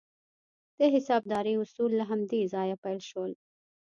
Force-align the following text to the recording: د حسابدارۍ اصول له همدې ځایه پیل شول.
د 0.77 0.79
حسابدارۍ 0.93 1.55
اصول 1.63 1.91
له 1.99 2.03
همدې 2.11 2.41
ځایه 2.53 2.75
پیل 2.83 2.99
شول. 3.09 3.31